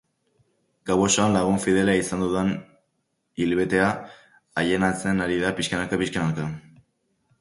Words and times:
Gau 0.89 0.95
osoan 1.07 1.35
lagun 1.37 1.59
fidela 1.65 1.93
izan 1.99 2.23
dudan 2.25 2.49
ilbetea 3.47 3.91
aienatzen 4.63 5.23
ari 5.27 5.41
da 5.45 5.53
pixkana-pixkanaka. 5.61 6.49